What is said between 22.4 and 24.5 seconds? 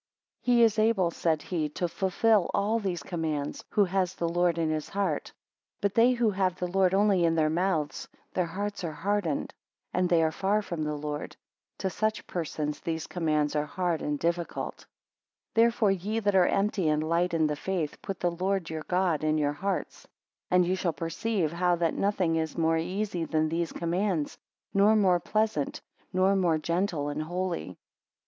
more easy than these commands,